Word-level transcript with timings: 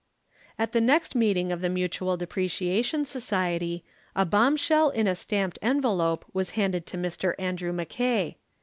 At 0.57 0.71
the 0.71 0.81
next 0.81 1.13
meeting 1.13 1.51
of 1.51 1.61
the 1.61 1.69
Mutual 1.69 2.17
Depreciation 2.17 3.05
Society, 3.05 3.83
a 4.15 4.25
bombshell 4.25 4.89
in 4.89 5.05
a 5.05 5.13
stamped 5.13 5.59
envelope 5.61 6.25
was 6.33 6.49
handed 6.57 6.87
to 6.87 6.97
Mr. 6.97 7.35
Andrew 7.37 7.71
Mackay. 7.71 8.37